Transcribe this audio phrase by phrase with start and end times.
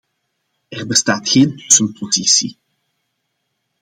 [0.71, 2.57] Er bestaat geen tussenpositie.